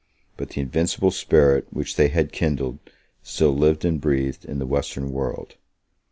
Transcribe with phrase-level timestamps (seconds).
[0.35, 2.79] But the invincible spirit which they had kindled
[3.21, 5.57] still lived and breathed in the Western world.